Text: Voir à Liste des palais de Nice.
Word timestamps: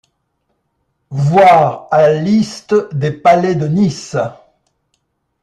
Voir 1.11 1.87
à 1.91 2.11
Liste 2.11 2.73
des 2.91 3.11
palais 3.11 3.53
de 3.53 3.67
Nice. 3.67 4.17